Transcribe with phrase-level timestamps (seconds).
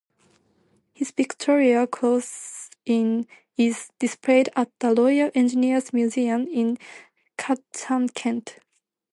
[0.93, 6.79] His Victoria Cross is displayed at the Royal Engineers Museum in
[7.39, 8.55] Chatham, Kent.